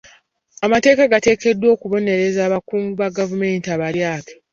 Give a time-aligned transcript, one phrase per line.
[0.65, 4.33] Amateeka gateekeddwa okubonereza abakungu ba gavumenti abalyake.